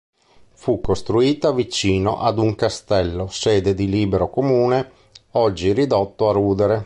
[0.53, 4.89] Fu costruita vicino ad un castello sede di libero comune,
[5.33, 6.79] oggi ridotto a rudere.